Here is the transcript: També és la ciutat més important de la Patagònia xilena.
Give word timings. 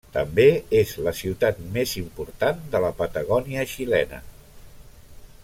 També 0.15 0.45
és 0.77 0.93
la 1.07 1.13
ciutat 1.19 1.59
més 1.75 1.93
important 2.01 2.65
de 2.77 2.81
la 2.87 2.91
Patagònia 3.03 3.67
xilena. 3.75 4.23